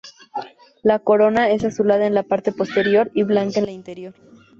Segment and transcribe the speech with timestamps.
[0.81, 4.15] La corona es azulada en la parte posterior y blanca en la anterior.